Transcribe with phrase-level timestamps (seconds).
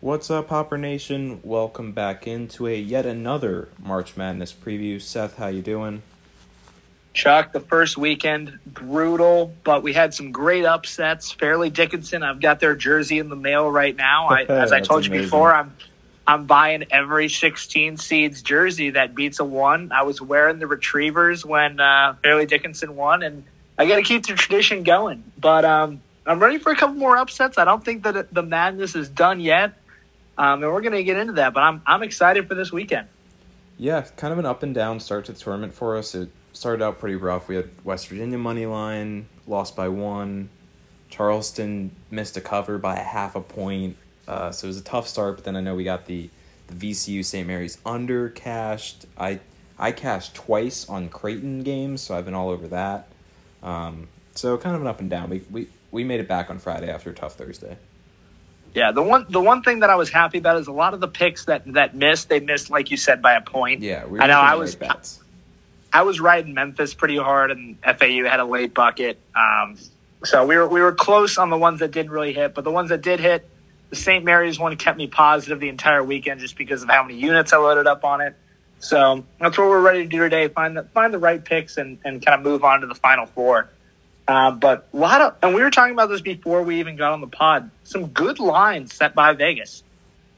[0.00, 1.40] What's up, Hopper Nation?
[1.42, 5.02] Welcome back into a yet another March Madness preview.
[5.02, 6.02] Seth, how you doing?
[7.14, 11.32] Chuck, the first weekend brutal, but we had some great upsets.
[11.32, 14.28] Fairleigh Dickinson, I've got their jersey in the mail right now.
[14.28, 15.26] I, as I told you amazing.
[15.26, 15.74] before, I'm
[16.28, 19.90] I'm buying every 16 seeds jersey that beats a one.
[19.90, 23.42] I was wearing the Retrievers when uh, Fairleigh Dickinson won, and
[23.76, 25.24] I got to keep the tradition going.
[25.40, 27.58] But um, I'm ready for a couple more upsets.
[27.58, 29.72] I don't think that the madness is done yet,
[30.38, 31.52] um, and we're going to get into that.
[31.52, 33.08] But I'm I'm excited for this weekend.
[33.76, 36.14] Yeah, kind of an up and down start to the tournament for us.
[36.14, 37.48] It started out pretty rough.
[37.48, 40.48] We had West Virginia money line, lost by one.
[41.10, 43.96] Charleston missed a cover by a half a point.
[44.26, 46.28] Uh, so it was a tough start, but then I know we got the,
[46.66, 47.46] the VCU St.
[47.46, 49.06] Mary's under cashed.
[49.16, 49.40] I
[49.78, 53.08] I cashed twice on Creighton games, so I've been all over that.
[53.62, 55.30] Um, so kind of an up and down.
[55.30, 57.78] We, we we made it back on Friday after a tough Thursday.
[58.74, 61.00] Yeah, the one the one thing that I was happy about is a lot of
[61.00, 63.82] the picks that that missed, they missed like you said by a point.
[63.82, 65.20] Yeah, we I know, I was- right bets.
[65.90, 69.18] I was riding Memphis pretty hard, and FAU had a late bucket.
[69.34, 69.76] Um,
[70.24, 72.70] so we were we were close on the ones that didn't really hit, but the
[72.70, 73.48] ones that did hit,
[73.88, 74.22] the St.
[74.24, 77.56] Mary's one kept me positive the entire weekend just because of how many units I
[77.56, 78.34] loaded up on it.
[78.80, 81.98] So that's what we're ready to do today: find the find the right picks and
[82.04, 83.70] and kind of move on to the final four.
[84.28, 87.12] Uh, but a lot of, and we were talking about this before we even got
[87.12, 87.70] on the pod.
[87.84, 89.82] Some good lines set by Vegas.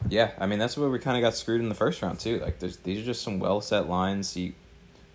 [0.09, 2.39] Yeah, I mean that's where we kind of got screwed in the first round too.
[2.39, 4.37] Like there's these are just some well set lines.
[4.37, 4.55] You,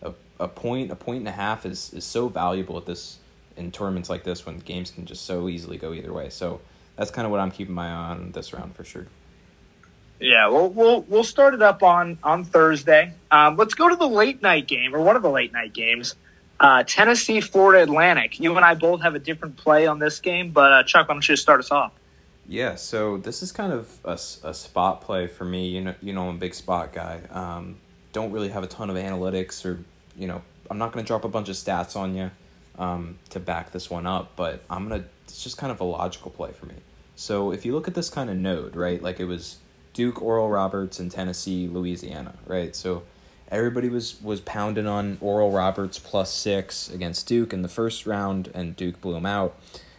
[0.01, 3.19] a a point a point and a half is is so valuable at this
[3.55, 6.29] in tournaments like this when games can just so easily go either way.
[6.29, 6.59] So
[6.97, 9.07] that's kind of what I'm keeping my eye on this round for sure.
[10.19, 13.13] Yeah, we'll we'll we'll start it up on on Thursday.
[13.31, 16.15] Um, let's go to the late night game or one of the late night games.
[16.59, 18.39] Uh, Tennessee, Florida Atlantic.
[18.39, 21.15] You and I both have a different play on this game, but uh, Chuck, why
[21.15, 21.91] don't you start us off?
[22.47, 25.67] Yeah, so this is kind of a spot play for me.
[25.67, 27.21] You know, you know, I'm a big spot guy.
[27.31, 27.77] Um,
[28.13, 29.83] don't really have a ton of analytics, or
[30.15, 32.31] you know, I'm not going to drop a bunch of stats on you
[32.77, 34.33] um, to back this one up.
[34.35, 35.05] But I'm gonna.
[35.23, 36.75] It's just kind of a logical play for me.
[37.15, 39.57] So if you look at this kind of node, right, like it was
[39.93, 42.75] Duke, Oral Roberts, and Tennessee, Louisiana, right.
[42.75, 43.03] So
[43.49, 48.49] everybody was was pounding on Oral Roberts plus six against Duke in the first round,
[48.53, 49.55] and Duke blew him out.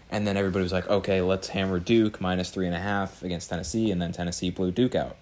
[0.08, 3.50] And then everybody was like, okay, let's hammer Duke minus three and a half against
[3.50, 5.16] Tennessee, and then Tennessee blew Duke out.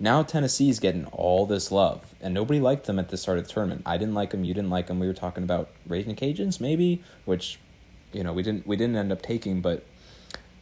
[0.00, 3.52] Now Tennessee's getting all this love, and nobody liked them at the start of the
[3.52, 3.82] tournament.
[3.84, 4.44] I didn't like them.
[4.44, 5.00] You didn't like them.
[5.00, 7.58] We were talking about Raging Cajuns, maybe, which,
[8.12, 9.84] you know, we didn't we didn't end up taking, but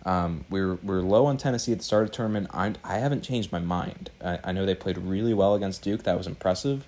[0.06, 2.48] um, we're we're low on Tennessee at the start of the tournament.
[2.54, 4.10] I I haven't changed my mind.
[4.24, 6.04] I, I know they played really well against Duke.
[6.04, 6.86] That was impressive,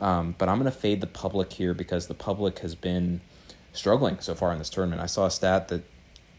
[0.00, 3.20] um, but I'm gonna fade the public here because the public has been
[3.72, 5.00] struggling so far in this tournament.
[5.00, 5.82] I saw a stat that,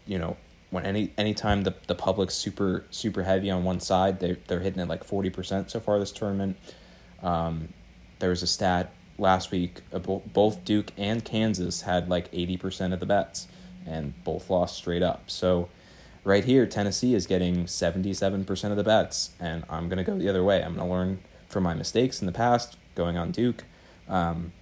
[0.06, 0.36] you know,
[0.70, 4.80] when any anytime the the public's super super heavy on one side, they they're hitting
[4.80, 6.56] it like forty percent so far this tournament.
[7.22, 7.70] Um,
[8.20, 9.80] there was a stat last week.
[9.92, 13.48] uh, bo- Both Duke and Kansas had like eighty percent of the bets,
[13.86, 15.30] and both lost straight up.
[15.30, 15.68] So,
[16.24, 20.16] right here, Tennessee is getting seventy seven percent of the bets, and I'm gonna go
[20.16, 20.62] the other way.
[20.62, 23.64] I'm gonna learn from my mistakes in the past, going on Duke,
[24.08, 24.52] um,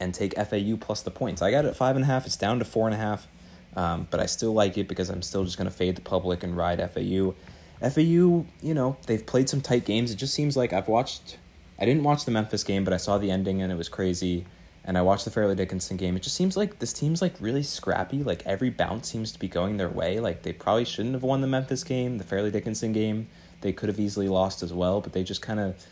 [0.00, 1.40] and take FAU plus the points.
[1.40, 2.26] I got it at five and a half.
[2.26, 3.28] It's down to four and a half,
[3.76, 6.56] um, but I still like it because I'm still just gonna fade the public and
[6.56, 7.34] ride FAU.
[7.80, 10.10] FAU, you know, they've played some tight games.
[10.10, 11.38] It just seems like I've watched.
[11.78, 14.44] I didn't watch the Memphis game, but I saw the ending and it was crazy.
[14.84, 16.16] And I watched the Fairleigh Dickinson game.
[16.16, 18.22] It just seems like this team's like really scrappy.
[18.22, 20.20] Like every bounce seems to be going their way.
[20.20, 23.28] Like they probably shouldn't have won the Memphis game, the Fairleigh Dickinson game.
[23.62, 25.84] They could have easily lost as well, but they just kind of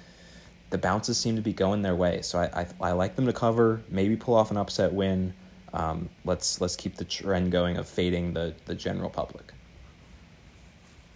[0.71, 2.23] the bounces seem to be going their way.
[2.23, 5.35] So I, I I like them to cover, maybe pull off an upset win.
[5.73, 9.53] Um, let's let's keep the trend going of fading the the general public.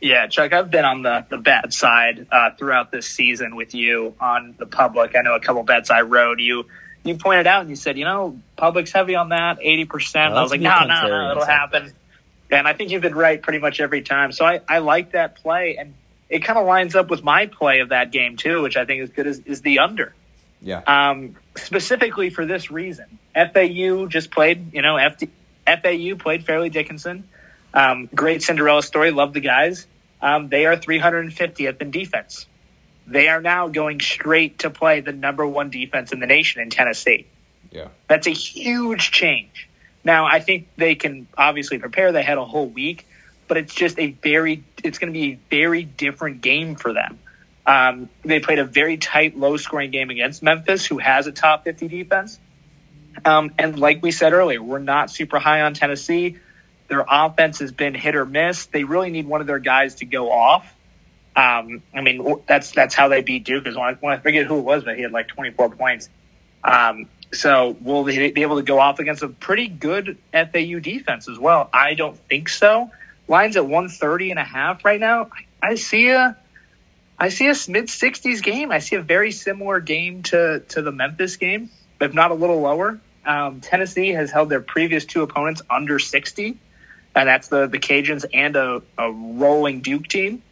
[0.01, 4.15] Yeah, Chuck, I've been on the, the bad side uh, throughout this season with you
[4.21, 5.17] on the public.
[5.17, 6.41] I know a couple bets I rode.
[6.41, 6.67] You
[7.05, 10.15] you pointed out and you said, you know, public's heavy on that, 80%.
[10.15, 11.93] Well, I was like, no, no, no, it'll happen.
[12.51, 14.33] And I think you've been right pretty much every time.
[14.33, 15.77] So I, I like that play.
[15.77, 15.95] And
[16.29, 19.03] it kind of lines up with my play of that game, too, which I think
[19.03, 20.15] is good, is, is the under.
[20.61, 20.83] Yeah.
[20.87, 24.73] Um, specifically for this reason, FAU just played.
[24.73, 25.29] You know, FD,
[25.67, 27.29] FAU played Fairleigh Dickinson.
[27.75, 29.11] Um, great Cinderella story.
[29.11, 29.87] Love the guys.
[30.23, 32.47] Um, they are 350th in defense.
[33.07, 36.71] They are now going straight to play the number one defense in the nation in
[36.71, 37.27] Tennessee.
[37.71, 37.89] Yeah.
[38.09, 39.69] That's a huge change.
[40.05, 42.13] Now, I think they can obviously prepare.
[42.13, 43.07] They had a whole week,
[43.49, 47.19] but it's just a very, it's going to be a very different game for them.
[47.67, 51.65] Um, they played a very tight, low scoring game against Memphis, who has a top
[51.65, 52.39] 50 defense.
[53.25, 56.37] Um, and like we said earlier, we're not super high on Tennessee.
[56.89, 58.67] Their offense has been hit or miss.
[58.67, 60.75] They really need one of their guys to go off.
[61.37, 63.67] Um, I mean, that's that's how they beat Duke.
[63.67, 66.09] Is when I, when I forget who it was, but he had like 24 points.
[66.63, 71.29] Um, so will they be able to go off against a pretty good FAU defense
[71.29, 71.69] as well?
[71.73, 72.91] I don't think so.
[73.27, 75.31] Lines at 130 and a half right now.
[75.63, 76.37] I see a
[77.19, 78.71] I see a mid 60s game.
[78.71, 82.61] I see a very similar game to to the Memphis game, if not a little
[82.61, 83.01] lower.
[83.25, 86.59] Um, Tennessee has held their previous two opponents under 60,
[87.15, 90.43] and that's the the Cajuns and a, a rolling Duke team.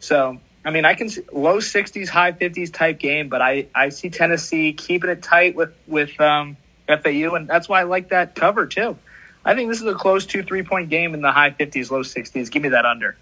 [0.00, 3.88] So I mean, I can see low 60s, high 50s type game, but I, I
[3.88, 8.34] see Tennessee keeping it tight with with um, FAU, and that's why I like that
[8.34, 8.98] cover too.
[9.48, 12.02] I think this is a close two three point game in the high 50s, low
[12.02, 12.50] 60s.
[12.50, 13.16] Give me that under.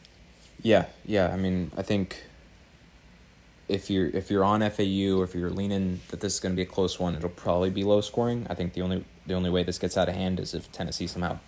[0.61, 1.33] Yeah, yeah.
[1.33, 2.21] I mean, I think
[3.69, 6.57] if you're if you're on FAU or if you're leaning that this is going to
[6.57, 8.45] be a close one, it'll probably be low scoring.
[8.51, 11.07] I think the only the only way this gets out of hand is if Tennessee
[11.07, 11.39] somehow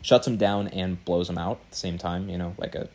[0.00, 2.30] shuts them down and blows them out at the same time.
[2.30, 2.88] You know, like a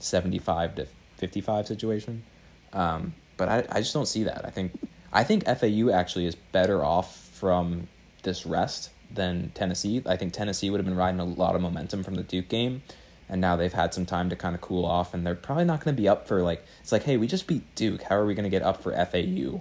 [0.00, 0.88] seventy five to
[1.18, 2.24] 55 situation.
[2.72, 4.44] Um, but I, I just don't see that.
[4.44, 4.72] I think
[5.12, 7.86] I think FAU actually is better off from
[8.24, 10.02] this rest than Tennessee.
[10.06, 12.82] I think Tennessee would have been riding a lot of momentum from the Duke game,
[13.28, 15.84] and now they've had some time to kind of cool off, and they're probably not
[15.84, 18.02] going to be up for like it's like, hey, we just beat Duke.
[18.02, 19.60] How are we going to get up for FAU?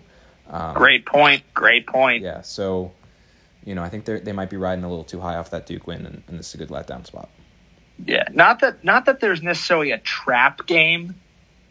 [0.49, 1.43] Um, Great point.
[1.53, 2.23] Great point.
[2.23, 2.41] Yeah.
[2.41, 2.91] So,
[3.63, 5.65] you know, I think they they might be riding a little too high off that
[5.65, 7.29] Duke win, and, and this is a good letdown spot.
[8.03, 8.27] Yeah.
[8.31, 11.15] Not that not that there's necessarily a trap game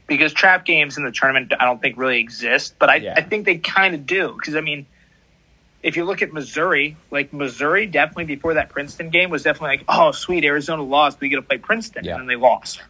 [0.06, 3.14] because trap games in the tournament I don't think really exist, but I, yeah.
[3.16, 4.86] I think they kind of do because I mean,
[5.84, 9.84] if you look at Missouri, like Missouri definitely before that Princeton game was definitely like,
[9.86, 12.18] oh sweet, Arizona lost, we get to play Princeton, yeah.
[12.18, 12.80] and they lost.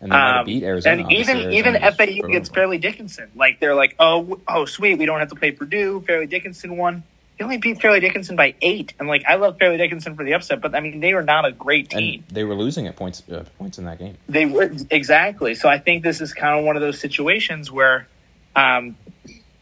[0.00, 1.02] And they um, beat Arizona.
[1.02, 3.30] And even Arizona even FAU gets Fairleigh Dickinson.
[3.36, 6.02] Like they're like, oh oh sweet, we don't have to play Purdue.
[6.06, 7.04] Fairleigh Dickinson won.
[7.38, 10.34] They only beat Fairleigh Dickinson by eight, and like I love Fairleigh Dickinson for the
[10.34, 12.24] upset, but I mean they were not a great team.
[12.26, 14.16] And they were losing at points uh, points in that game.
[14.28, 15.54] They were exactly.
[15.54, 18.08] So I think this is kind of one of those situations where
[18.56, 18.96] um,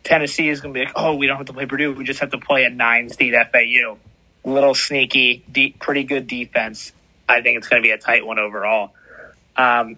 [0.07, 2.21] Tennessee is going to be like, oh, we don't have to play Purdue, we just
[2.21, 3.99] have to play a nine seed FAU.
[4.45, 6.93] Little sneaky, deep, pretty good defense.
[7.29, 8.95] I think it's going to be a tight one overall.
[9.57, 9.97] Um,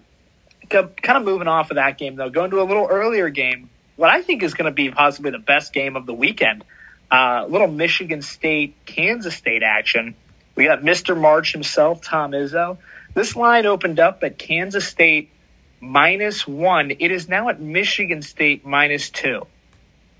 [0.69, 3.69] kind of moving off of that game though, going to a little earlier game.
[3.95, 6.63] What I think is going to be possibly the best game of the weekend
[7.11, 10.15] uh, little Michigan State, Kansas State action.
[10.55, 11.19] We got Mr.
[11.19, 12.77] March himself, Tom Izzo.
[13.13, 15.31] This line opened up at Kansas State
[15.79, 16.91] minus one.
[16.91, 19.47] It is now at Michigan State minus two.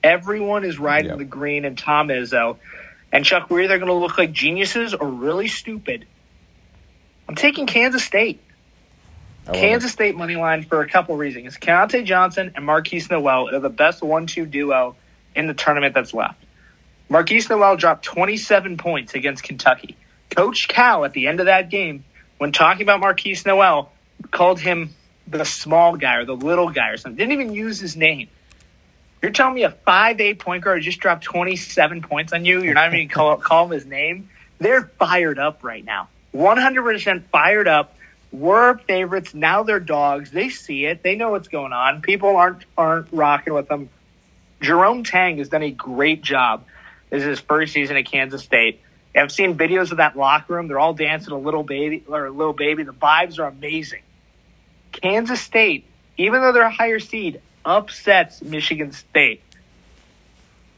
[0.03, 1.17] Everyone is riding yep.
[1.17, 2.57] the green and Tom Izzo.
[3.11, 6.05] And Chuck, we're either going to look like geniuses or really stupid.
[7.27, 8.41] I'm taking Kansas State.
[9.51, 9.93] Kansas it.
[9.93, 11.57] State money line for a couple reasons.
[11.57, 14.95] Keyontae Johnson and Markquis Nowell are the best one-two duo
[15.35, 16.43] in the tournament that's left.
[17.09, 19.97] Markquis Nowell dropped 27 points against Kentucky.
[20.29, 22.03] Coach Cal at the end of that game,
[22.37, 23.91] when talking about Markquis Nowell,
[24.31, 24.93] called him
[25.27, 27.17] the small guy or the little guy or something.
[27.17, 28.27] Didn't even use his name.
[29.21, 32.63] You're telling me a five eight point guard just dropped 27 points on you?
[32.63, 34.29] You're not even call, call him his name?
[34.59, 36.09] They're fired up right now.
[36.33, 37.95] 100% fired up.
[38.31, 39.33] We're favorites.
[39.33, 40.31] Now they're dogs.
[40.31, 41.01] They see it.
[41.01, 42.01] They know what's going on.
[42.01, 43.89] People aren't aren't rocking with them.
[44.61, 46.65] Jerome Tang has done a great job
[47.09, 48.81] this is his first season at Kansas State.
[49.15, 50.67] I've seen videos of that locker room.
[50.67, 52.83] They're all dancing a little baby or a little baby.
[52.83, 54.03] The vibes are amazing.
[54.91, 55.85] Kansas State,
[56.17, 59.41] even though they're a higher seed, upsets Michigan State.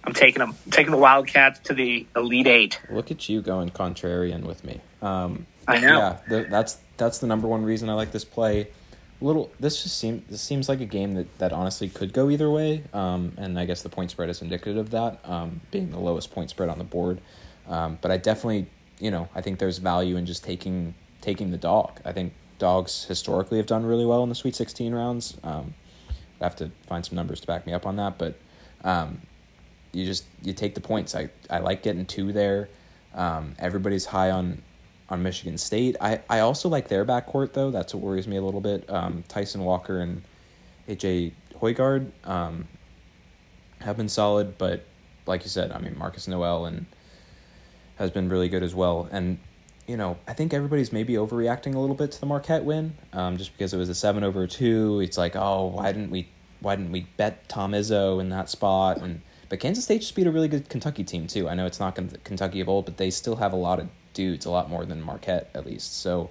[0.03, 0.55] I'm taking them.
[0.65, 2.81] I'm taking the Wildcats to the Elite Eight.
[2.89, 4.81] Look at you going contrarian with me.
[5.01, 5.97] Um, I know.
[5.97, 8.67] Yeah, the, that's that's the number one reason I like this play
[9.21, 12.49] little this just seems this seems like a game that, that honestly could go either
[12.49, 15.99] way um, and i guess the point spread is indicative of that um, being the
[15.99, 17.21] lowest point spread on the board
[17.67, 18.67] um, but i definitely
[18.99, 23.05] you know i think there's value in just taking taking the dog i think dogs
[23.05, 25.73] historically have done really well in the sweet 16 rounds um,
[26.41, 28.35] i have to find some numbers to back me up on that but
[28.83, 29.21] um,
[29.91, 32.69] you just you take the points i, I like getting two there
[33.13, 34.61] um, everybody's high on
[35.11, 35.97] on Michigan State.
[35.99, 37.69] I, I also like their backcourt though.
[37.69, 38.89] That's what worries me a little bit.
[38.89, 40.23] Um, Tyson Walker and
[40.87, 42.67] AJ Hoggard um,
[43.81, 44.85] have been solid, but
[45.25, 46.85] like you said, I mean Marcus Nowell and
[47.97, 49.09] has been really good as well.
[49.11, 49.37] And
[49.91, 53.35] you know, I think everybody's maybe overreacting a little bit to the Marquette win, um,
[53.35, 55.01] just because it was a seven over two.
[55.01, 56.29] It's like, oh, why didn't we,
[56.61, 58.99] why didn't we bet Tom Izzo in that spot?
[59.01, 61.49] And but Kansas State just beat a really good Kentucky team too.
[61.49, 64.45] I know it's not Kentucky of old, but they still have a lot of dudes,
[64.45, 65.99] a lot more than Marquette at least.
[65.99, 66.29] So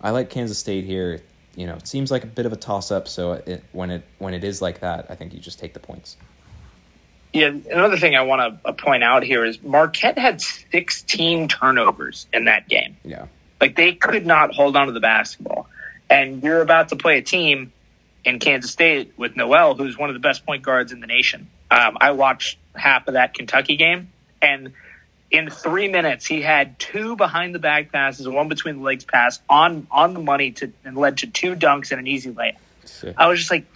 [0.00, 1.20] I like Kansas State here.
[1.54, 3.08] You know, it seems like a bit of a toss up.
[3.08, 5.80] So it, when it when it is like that, I think you just take the
[5.80, 6.16] points.
[7.36, 12.26] Yeah, another thing I want to uh, point out here is Marquette had 16 turnovers
[12.32, 12.96] in that game.
[13.04, 13.26] Yeah.
[13.60, 15.68] Like they could not hold on to the basketball.
[16.08, 17.72] And you're about to play a team
[18.24, 21.48] in Kansas State with Nowell, who's one of the best point guards in the nation.
[21.70, 24.72] Um, I watched half of that Kentucky game, and
[25.30, 29.40] in three minutes, he had two behind the back passes, one between the legs pass
[29.48, 32.56] on on the money to and led to two dunks and an easy layup.
[33.16, 33.66] I was just like,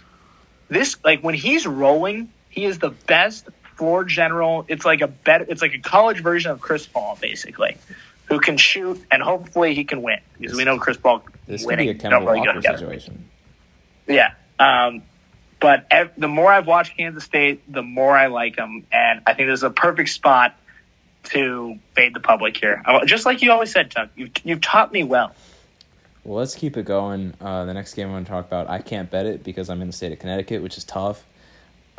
[0.69, 4.65] this like when he's rolling, he is the best floor general.
[4.67, 7.77] It's like a better, it's like a college version of Chris Paul, basically,
[8.25, 11.67] who can shoot and hopefully he can win because we know Chris Paul This could
[11.67, 13.25] winning be a Kemba really Walker situation.
[14.07, 14.33] Yeah.
[14.59, 15.01] Um,
[15.59, 19.33] but ev- the more I've watched Kansas State, the more I like them, and I
[19.33, 20.55] think this is a perfect spot
[21.23, 22.81] to fade the public here.
[22.85, 25.35] Uh, Just like you always said, Tuck, you've, you've taught me well.
[26.23, 27.33] Well, let's keep it going.
[27.41, 29.81] Uh, the next game I'm going to talk about, I can't bet it because I'm
[29.81, 31.23] in the state of Connecticut, which is tough.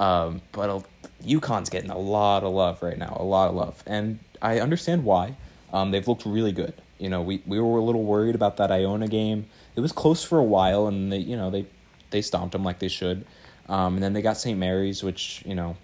[0.02, 0.84] Um, but
[1.24, 5.04] UConn's getting a lot of love right now, a lot of love, and I understand
[5.04, 5.36] why.
[5.72, 6.74] Um, they've looked really good.
[6.98, 9.46] You know, we, we were a little worried about that Iona game.
[9.76, 11.66] It was close for a while, and they you know they
[12.10, 13.24] they stomped them like they should.
[13.68, 14.58] Um, and then they got St.
[14.58, 15.76] Mary's, which you know,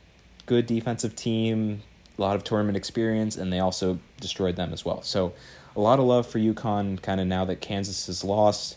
[0.47, 1.83] good defensive team,
[2.19, 5.03] a lot of tournament experience, and they also destroyed them as well.
[5.03, 5.33] So
[5.77, 8.77] a lot of love for UConn kind of now that Kansas is lost,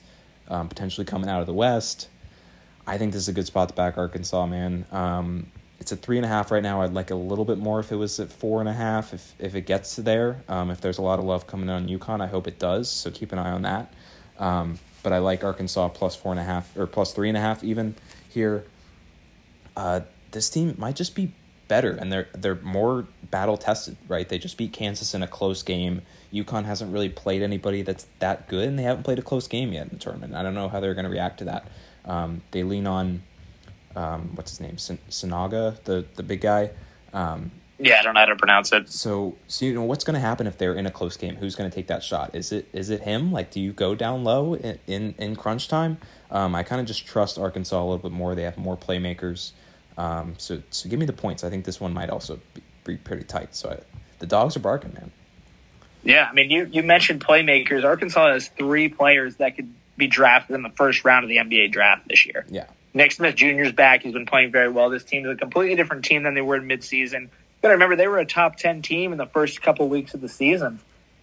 [0.50, 2.10] um, potentially coming out of the West.
[2.86, 4.86] I think this is a good spot to back Arkansas, man.
[4.92, 5.48] Um,
[5.80, 6.82] it's at three and a half right now.
[6.82, 9.14] I'd like a little bit more if it was at four and a half.
[9.14, 11.76] If if it gets to there, um, if there's a lot of love coming in
[11.76, 12.90] on UConn, I hope it does.
[12.90, 13.94] So keep an eye on that.
[14.38, 17.42] Um, but I like Arkansas plus four and a half or plus three and a
[17.42, 17.96] half even
[18.30, 18.66] here.
[19.76, 21.34] Uh, this team might just be
[21.68, 24.28] better, and they're they're more battle tested, right?
[24.28, 26.02] They just beat Kansas in a close game.
[26.34, 29.72] UConn hasn't really played anybody that's that good, and they haven't played a close game
[29.72, 30.36] yet in the tournament.
[30.36, 31.68] I don't know how they're going to react to that.
[32.06, 33.24] Um, they lean on
[33.96, 36.72] um, what's his name, Sin- Sinaga, the the big guy.
[37.14, 38.90] Um, Yeah, I don't know how to pronounce it.
[38.90, 41.36] so, so you know what's going to happen if they're in a close game?
[41.38, 42.34] Who's going to take that shot?
[42.34, 43.32] Is it is it him?
[43.32, 45.98] Like, do you go down low in in, in crunch time?
[46.30, 48.34] Um, I kind of just trust Arkansas a little bit more.
[48.36, 49.52] They have more playmakers.
[49.98, 51.44] Um, so so give me the points.
[51.44, 53.56] I think this one might also be, be pretty tight.
[53.56, 53.80] So I,
[54.20, 55.12] the dogs are barking, man.
[56.04, 57.84] Yeah, I mean, you, you mentioned playmakers.
[57.84, 61.72] Arkansas has three players that could be drafted in the first round of the NBA
[61.72, 62.46] draft this year.
[62.50, 63.62] Yeah, Nick Smith Jr.
[63.62, 64.04] is back.
[64.04, 64.90] He's been playing very well.
[64.90, 67.30] This team is a completely different team than they were in midseason.
[67.62, 70.30] But remember, they were a top 10 team in the first couple weeks of the
[70.30, 70.80] season.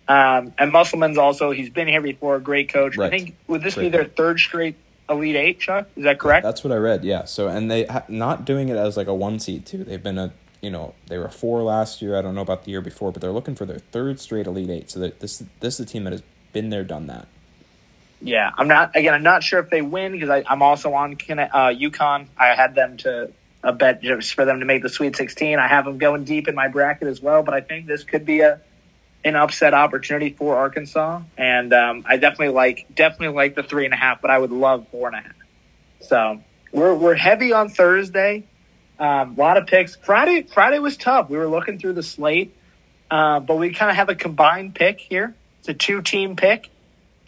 [0.07, 2.97] Um, and Musselman's also, he's been here before, a great coach.
[2.99, 3.93] I think, would this be Great.
[3.93, 4.77] their third straight
[5.11, 5.89] Elite Eight, Chuck?
[5.97, 6.45] Is that correct?
[6.45, 7.05] that's what I read.
[7.05, 7.25] Yeah.
[7.25, 9.85] So and they ha- not doing it as like a one seed too.
[9.85, 10.33] They've been a
[10.63, 12.17] you know they were four last year.
[12.17, 14.71] I don't know about the year before, but they're looking for their third straight Elite
[14.71, 14.91] Eight.
[14.91, 17.27] So that this this is a team that has been there, done that.
[18.21, 18.97] Yeah, I'm not.
[18.97, 22.27] Again, I'm not sure if they win because I'm also on uh, UConn.
[22.37, 23.33] I had them to
[23.63, 25.59] a bet just for them to make the Sweet 16.
[25.59, 28.25] I have them going deep in my bracket as well, but I think this could
[28.25, 28.61] be a
[29.25, 33.93] an upset opportunity for Arkansas, and um, I definitely like definitely like the three and
[33.93, 35.35] a half, but I would love four and a half.
[36.01, 38.45] So we're we're heavy on Thursday.
[38.99, 39.97] Um, a lot of picks.
[39.97, 41.31] Friday Friday was tough.
[41.31, 42.55] We were looking through the slate,
[43.11, 45.35] uh, but we kind of have a combined pick here.
[45.61, 46.71] It's a two team pick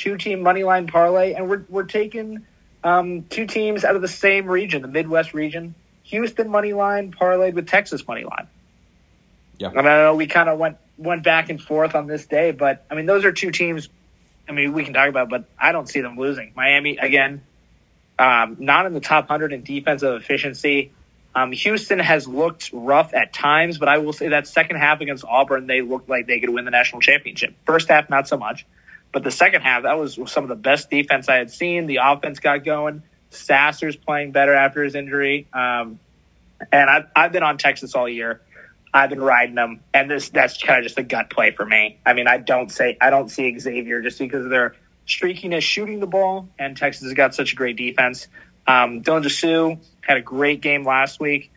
[0.01, 2.45] two team money line parlay, and we're we're taking
[2.83, 5.75] um, two teams out of the same region, the Midwest region.
[6.05, 8.49] Houston money line parlayed with Texas money line.
[9.59, 9.69] Yeah.
[9.69, 12.85] And I know we kind of went went back and forth on this day, but
[12.91, 13.89] I mean those are two teams.
[14.49, 16.53] I mean we can talk about, but I don't see them losing.
[16.57, 17.43] Miami again,
[18.19, 20.93] um, not in the top hundred in defensive efficiency.
[21.33, 25.25] Um, Houston has looked rough at times, but I will say that second half against
[25.25, 27.55] Auburn, they looked like they could win the national championship.
[27.67, 28.67] First half, not so much.
[29.13, 31.87] But the second half, that was some of the best defense I had seen.
[31.87, 33.03] The offense got going.
[33.31, 35.47] Sasser's playing better after his injury.
[35.53, 35.99] Um,
[36.71, 38.41] and I've, I've been on Texas all year.
[38.93, 42.01] I've been riding them, and this that's kind of just a gut play for me.
[42.05, 44.75] I mean, I don't say I don't see Xavier just because of their
[45.07, 48.27] streakiness shooting the ball, and Texas has got such a great defense.
[48.67, 51.53] Um, Dylan Disu had a great game last week.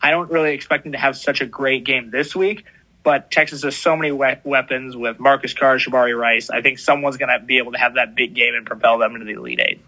[0.00, 2.64] I don't really expect him to have such a great game this week,
[3.06, 6.50] but Texas has so many we- weapons with Marcus Carr, Sir'Jabari Rice.
[6.50, 9.14] I think someone's going to be able to have that big game and propel them
[9.14, 9.80] into the Elite Eight.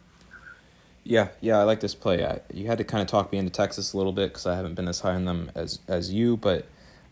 [1.03, 2.25] Yeah, yeah, I like this play.
[2.25, 4.55] I, you had to kind of talk me into Texas a little bit because I
[4.55, 6.67] haven't been as high on them as as you, but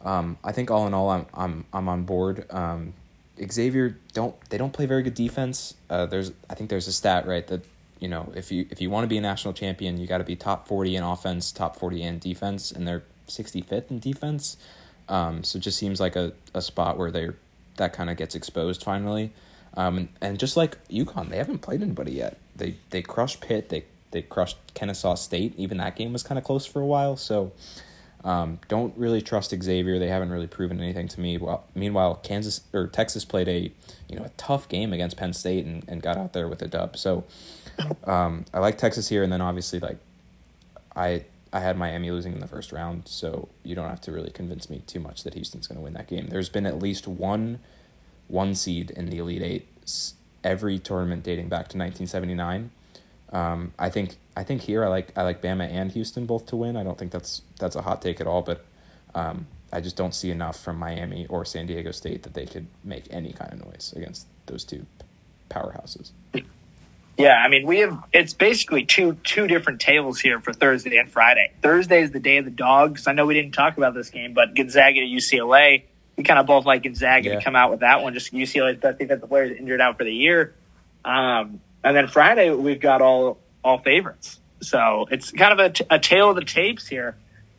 [0.04, 2.46] um, I think all in all, I'm I'm I'm on board.
[2.50, 2.92] Um,
[3.44, 5.74] Xavier don't they don't play very good defense.
[5.90, 7.64] Uh, there's I think there's a stat right that
[7.98, 10.24] you know if you if you want to be a national champion, you got to
[10.24, 14.56] be top forty in offense, top forty in defense, and they're sixty fifth in defense.
[15.08, 17.28] Um, so it just seems like a, a spot where they
[17.76, 19.32] that kind of gets exposed finally.
[19.76, 22.38] Um, and, and just like UConn, they haven't played anybody yet.
[22.54, 23.68] They they crushed Pitt.
[23.68, 25.54] They they crushed Kennesaw State.
[25.56, 27.16] Even that game was kind of close for a while.
[27.16, 27.52] So
[28.24, 29.98] um, don't really trust Xavier.
[29.98, 31.38] They haven't really proven anything to me.
[31.38, 33.70] Well, meanwhile, Kansas or Texas played a
[34.08, 36.68] you know a tough game against Penn State and, and got out there with a
[36.68, 36.96] dub.
[36.96, 37.24] So
[38.04, 39.98] um, I like Texas here, and then obviously like
[40.94, 44.30] I I had Miami losing in the first round, so you don't have to really
[44.30, 46.26] convince me too much that Houston's going to win that game.
[46.28, 47.60] There's been at least one
[48.28, 49.68] one seed in the Elite Eight
[50.42, 52.70] every tournament dating back to 1979.
[53.32, 56.56] Um, I think I think here I like I like Bama and Houston both to
[56.56, 56.76] win.
[56.76, 58.64] I don't think that's that's a hot take at all, but
[59.14, 62.66] um, I just don't see enough from Miami or San Diego State that they could
[62.84, 64.86] make any kind of noise against those two
[65.50, 66.10] powerhouses.
[67.18, 71.10] Yeah, I mean we have it's basically two two different tables here for Thursday and
[71.10, 71.50] Friday.
[71.62, 73.06] Thursday is the day of the dogs.
[73.06, 75.84] I know we didn't talk about this game, but Gonzaga to UCLA.
[76.16, 77.34] We kind of both like Gonzaga yeah.
[77.36, 78.12] to come out with that one.
[78.14, 80.54] Just UCLA's best defensive players injured out for the year.
[81.04, 84.38] Um, and then Friday we've got all all favorites.
[84.60, 87.16] So it's kind of a, t- a tale of the tapes here.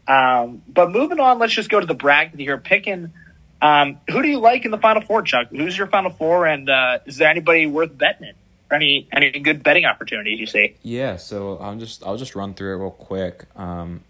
[0.08, 2.58] Um, but moving on, let's just go to the bracket here.
[2.58, 3.12] Picking
[3.62, 5.48] um, who do you like in the Final Four, Chuck?
[5.50, 8.36] Who's your Final Four, and uh, is there anybody worth betting it?
[8.71, 10.75] Any any good betting opportunities you see?
[10.83, 13.45] Yeah, so I'll just I'll just run through it real quick.
[13.55, 14.01] Um,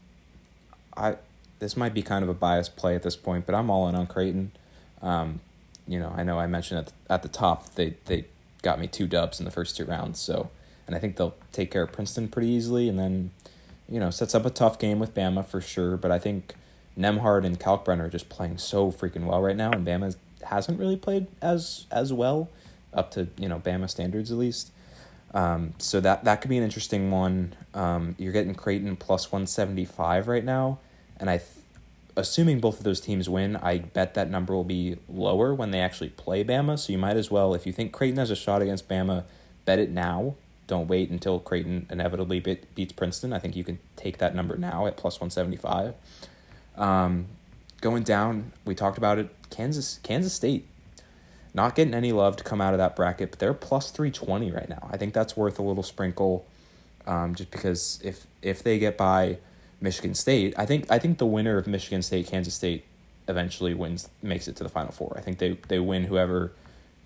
[0.95, 1.17] I
[1.59, 3.95] this might be kind of a biased play at this point, but I'm all in
[3.95, 4.51] on Creighton.
[5.01, 5.41] Um,
[5.87, 8.25] you know, I know I mentioned at the, at the top they they
[8.61, 10.49] got me two dubs in the first two rounds, so
[10.87, 13.31] and I think they'll take care of Princeton pretty easily, and then
[13.87, 15.97] you know sets up a tough game with Bama for sure.
[15.97, 16.55] But I think
[16.97, 20.97] Nembhard and Kalkbrenner are just playing so freaking well right now, and Bama hasn't really
[20.97, 22.49] played as as well
[22.93, 24.71] up to you know Bama standards at least.
[25.33, 27.53] Um, so that that could be an interesting one.
[27.73, 30.79] Um, you're getting Creighton plus one seventy five right now,
[31.19, 31.49] and I, th-
[32.15, 35.79] assuming both of those teams win, I bet that number will be lower when they
[35.79, 36.79] actually play Bama.
[36.79, 39.25] So you might as well, if you think Creighton has a shot against Bama,
[39.65, 40.35] bet it now.
[40.65, 42.39] Don't wait until Creighton inevitably
[42.75, 43.31] beats Princeton.
[43.31, 45.93] I think you can take that number now at plus one seventy five.
[46.77, 47.27] Um,
[47.81, 49.29] going down, we talked about it.
[49.49, 50.67] Kansas Kansas State
[51.57, 54.69] not getting any love to come out of that bracket, but they're plus 320 right
[54.69, 54.87] now.
[54.91, 56.45] I think that's worth a little sprinkle
[57.07, 59.39] um, just because if if they get by
[59.81, 62.85] Michigan State, I think I think the winner of Michigan State Kansas State
[63.27, 65.15] eventually wins makes it to the final four.
[65.17, 66.53] I think they they win whoever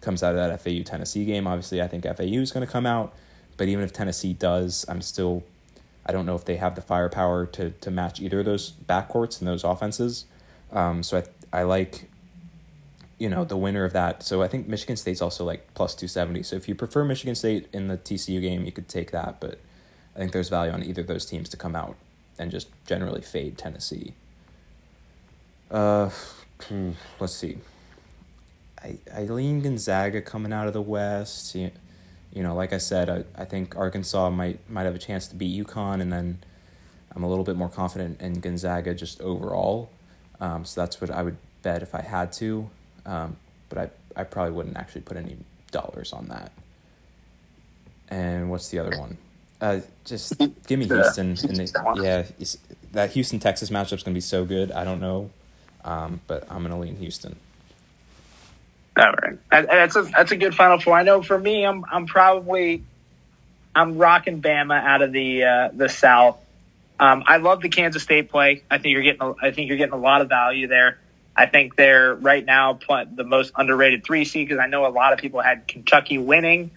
[0.02, 1.48] comes out of that FAU Tennessee game.
[1.48, 3.16] Obviously, I think FAU is going to come out,
[3.56, 5.44] but even if Tennessee does, I'm still
[6.06, 9.40] I don't know if they have the firepower to to match either of those backcourts
[9.40, 10.26] and those offenses.
[10.74, 12.11] Um, so I I like
[13.22, 14.24] you know the winner of that.
[14.24, 16.42] So I think Michigan State's also like plus two seventy.
[16.42, 19.40] So if you prefer Michigan State in the TCU game, you could take that.
[19.40, 19.60] But
[20.16, 21.96] I think there's value on either of those teams to come out
[22.40, 24.16] and just generally fade Tennessee.
[25.70, 26.10] Uh,
[27.20, 27.60] let's see.
[28.84, 31.54] I I lean Gonzaga coming out of the West.
[31.54, 31.70] You,
[32.34, 35.36] you know, like I said, I, I think Arkansas might might have a chance to
[35.36, 36.40] beat UConn, and then
[37.16, 39.92] I'm a little bit more confident in Gonzaga just overall.
[40.40, 42.72] Um, so that's what I would bet if I had to.
[43.06, 43.38] Um,
[43.70, 45.38] but I, I probably wouldn't actually put any
[45.72, 46.52] dollars on that.
[48.10, 49.18] And what's the other one?
[49.62, 50.38] Uh, just
[50.68, 51.36] give me Houston.
[51.36, 52.46] The, yeah,
[52.94, 54.72] that Houston Texas matchup's gonna be so good.
[54.72, 55.30] I don't know,
[55.86, 57.38] um, but I'm gonna lean Houston.
[58.98, 60.96] All right, that's a that's a good final four.
[60.96, 62.84] I know for me, I'm I'm probably
[63.74, 66.38] I'm rocking Bama out of the uh, the South.
[67.00, 68.64] Um, I love the Kansas State play.
[68.70, 71.00] I think you're getting a, I think you're getting a lot of value there.
[71.36, 72.78] I think they're right now
[73.16, 76.72] the most underrated three seed because I know a lot of people had Kentucky winning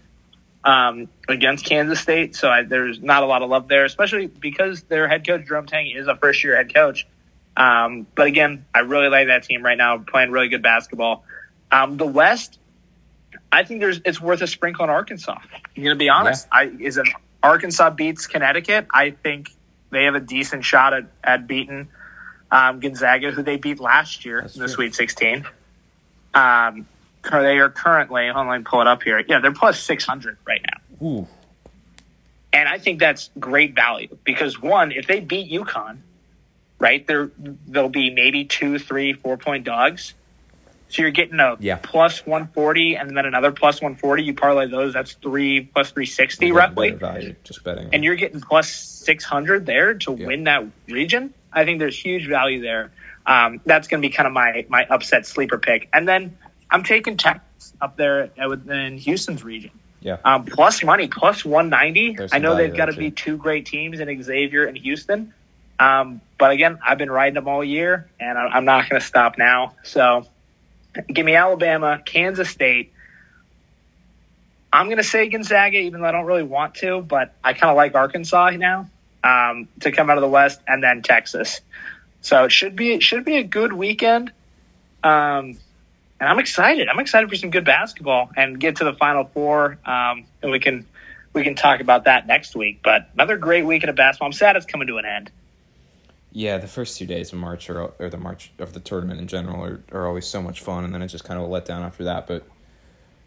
[0.64, 4.82] um, against Kansas State, so I, there's not a lot of love there, especially because
[4.84, 7.06] their head coach Jerome Tang is a first year head coach.
[7.56, 11.24] Um, but again, I really like that team right now, playing really good basketball.
[11.70, 12.58] Um, the West,
[13.52, 15.38] I think there's it's worth a sprinkle on Arkansas.
[15.76, 16.46] I'm gonna be honest.
[16.52, 16.58] Yeah.
[16.58, 17.06] I is it
[17.42, 18.86] Arkansas beats Connecticut.
[18.92, 19.50] I think
[19.90, 21.88] they have a decent shot at at beating
[22.54, 24.74] um, Gonzaga, who they beat last year That's in the true.
[24.74, 25.44] Sweet 16.
[26.34, 26.86] Um,
[27.22, 29.22] they are currently, hold on, let me pull it up here.
[29.26, 31.06] Yeah, they're plus 600 right now.
[31.06, 31.26] Ooh.
[32.52, 35.98] And I think that's great value because, one, if they beat UConn,
[36.78, 37.30] right, there
[37.66, 40.14] they'll be maybe two, three, four point dogs.
[40.88, 41.76] So you're getting a yeah.
[41.76, 44.22] plus 140 and then another plus 140.
[44.22, 46.90] You parlay those, that's three plus 360 roughly.
[46.90, 47.88] Value, just betting.
[47.92, 50.26] And you're getting plus 600 there to yeah.
[50.26, 51.34] win that region.
[51.52, 52.92] I think there's huge value there.
[53.26, 55.88] Um, that's going to be kind of my my upset sleeper pick.
[55.92, 56.36] And then
[56.70, 59.70] I'm taking Texas up there in Houston's region.
[60.00, 60.18] Yeah.
[60.22, 62.28] Um, plus money, plus 190.
[62.30, 65.32] I know they've got to be two great teams in Xavier and Houston.
[65.78, 69.38] Um, but again, I've been riding them all year, and I'm not going to stop
[69.38, 69.74] now.
[69.82, 70.26] So
[71.08, 72.92] give me Alabama, Kansas State.
[74.72, 77.70] I'm going to say Gonzaga, even though I don't really want to, but I kind
[77.70, 78.90] of like Arkansas now
[79.22, 81.60] um, to come out of the West, and then Texas.
[82.20, 84.32] So it should be it should be a good weekend.
[85.02, 85.58] Um,
[86.20, 86.88] and I'm excited.
[86.88, 90.58] I'm excited for some good basketball and get to the Final Four, um, and we
[90.58, 90.86] can
[91.32, 92.80] we can talk about that next week.
[92.82, 94.26] But another great weekend of basketball.
[94.26, 95.30] I'm sad it's coming to an end.
[96.36, 99.28] Yeah, the first two days of March are, or the March of the tournament in
[99.28, 101.82] general are, are always so much fun, and then it's just kind of a letdown
[101.82, 102.26] after that.
[102.26, 102.44] But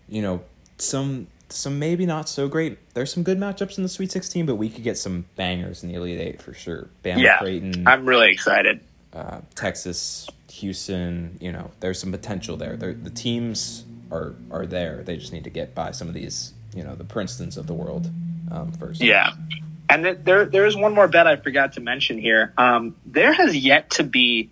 [0.10, 0.42] you know,
[0.78, 2.78] some some maybe not so great.
[2.94, 5.90] There's some good matchups in the Sweet 16, but we could get some bangers in
[5.90, 6.90] the Elite Eight for sure.
[7.04, 8.82] Bama, Yeah, Creighton, I'm really excited.
[9.14, 11.38] uh, Texas, Houston.
[11.40, 12.76] You know, there's some potential there.
[12.76, 15.04] They're, the teams are are there.
[15.04, 16.54] They just need to get by some of these.
[16.76, 18.12] You know, the Princetons of the world
[18.52, 19.02] um, first.
[19.02, 19.32] Yeah.
[19.90, 22.54] And th- there, there is one more bet I forgot to mention here.
[22.58, 24.50] Um, there has yet to be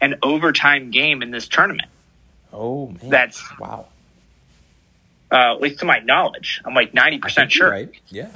[0.00, 1.88] an overtime game in this tournament.
[2.52, 3.86] Oh man, That's- wow.
[5.30, 7.70] Uh, at least to my knowledge, I'm like 90% I think you're sure.
[7.70, 7.90] Right?
[8.08, 8.30] Yeah.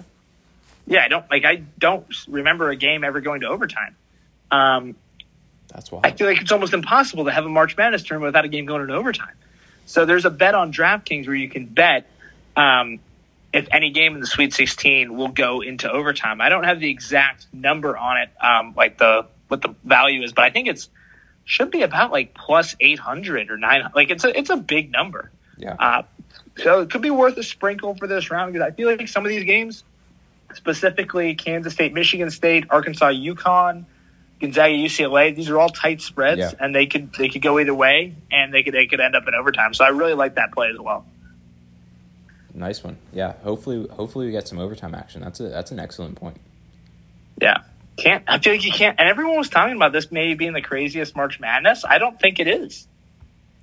[0.86, 1.44] Yeah, I don't like.
[1.44, 3.94] I don't remember a game ever going to overtime.
[4.50, 4.96] Um,
[5.68, 6.00] That's why.
[6.02, 8.66] I feel like it's almost impossible to have a March Madness tournament without a game
[8.66, 9.34] going into overtime.
[9.86, 12.10] So there's a bet on DraftKings where you can bet
[12.56, 12.98] um,
[13.52, 16.40] if any game in the Sweet 16 will go into overtime.
[16.40, 20.32] I don't have the exact number on it, um, like the what the value is,
[20.32, 20.88] but I think it's
[21.44, 23.94] should be about like plus 800 or 900.
[23.96, 25.30] Like it's a it's a big number.
[25.58, 25.74] yeah.
[25.78, 26.02] Uh,
[26.58, 29.24] so it could be worth a sprinkle for this round because I feel like some
[29.24, 29.82] of these games,
[30.54, 33.84] specifically Kansas State, Michigan State, Arkansas, UConn,
[34.40, 36.52] Gonzaga, UCLA, these are all tight spreads, Yeah.
[36.58, 39.26] and they could they could go either way, and they could they could end up
[39.28, 39.74] in overtime.
[39.74, 41.04] So I really like that play as well.
[42.54, 42.96] Nice one.
[43.12, 43.34] Yeah.
[43.42, 45.22] Hopefully, hopefully we get some overtime action.
[45.22, 46.36] That's a that's an excellent point.
[47.40, 47.62] Yeah,
[47.96, 48.98] can't I feel like you can't.
[48.98, 51.84] And everyone was talking about this maybe being the craziest March Madness.
[51.84, 52.86] I don't think it is.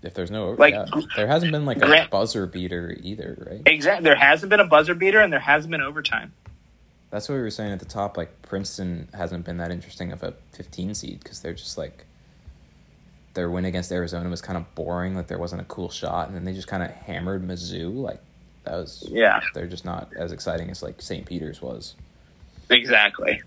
[0.03, 3.61] If there's no Like, yeah, there hasn't been like a Grant- buzzer beater either, right?
[3.65, 4.03] Exactly.
[4.03, 6.33] There hasn't been a buzzer beater, and there hasn't been overtime.
[7.09, 8.15] That's what we were saying at the top.
[8.17, 12.05] Like Princeton hasn't been that interesting of a 15 seed because they're just like
[13.33, 15.15] their win against Arizona was kind of boring.
[15.15, 17.95] Like there wasn't a cool shot, and then they just kind of hammered Mizzou.
[17.95, 18.21] Like
[18.71, 19.41] was Yeah.
[19.53, 21.25] They're just not as exciting as like St.
[21.25, 21.95] Peter's was.
[22.69, 23.41] Exactly.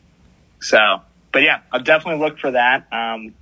[0.60, 1.02] So,
[1.32, 2.86] but yeah, I'll definitely look for that.
[2.92, 3.34] Um,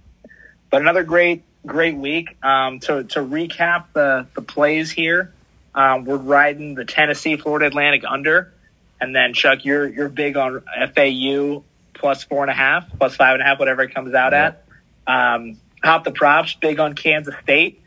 [0.70, 2.36] but another great, great week.
[2.42, 5.32] Um, to to recap the the plays here,
[5.74, 8.52] um, we're riding the Tennessee Florida Atlantic under,
[9.00, 10.62] and then Chuck, you're you're big on
[10.94, 11.62] FAU
[11.94, 14.64] plus four and a half, plus five and a half, whatever it comes out at.
[15.06, 17.82] Um, hop the props, big on Kansas State,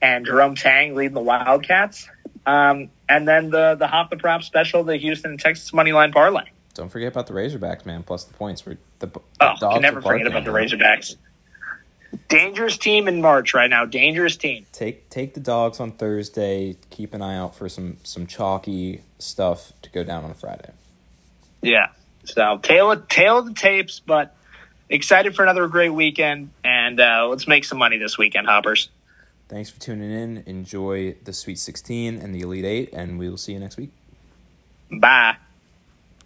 [0.00, 2.08] and Jerome Tang leading the Wildcats.
[2.46, 6.12] Um, and then the the hop the prop special, the Houston and Texas money line
[6.12, 6.44] parlay.
[6.74, 8.02] Don't forget about the Razorbacks, man.
[8.02, 8.64] Plus the points.
[8.64, 10.50] Were the, the Oh, dogs can never forget about the.
[10.50, 11.16] Razorbacks.
[12.28, 13.84] Dangerous team in March right now.
[13.84, 14.64] Dangerous team.
[14.72, 16.76] Take take the dogs on Thursday.
[16.90, 20.70] Keep an eye out for some some chalky stuff to go down on Friday.
[21.62, 21.88] Yeah.
[22.24, 24.34] So tail of, tail the tapes, but
[24.88, 26.50] excited for another great weekend.
[26.64, 28.88] And uh, let's make some money this weekend, Hoppers.
[29.48, 30.42] Thanks for tuning in.
[30.46, 33.92] Enjoy the Sweet 16 and the Elite Eight, and we will see you next week.
[34.90, 35.36] Bye.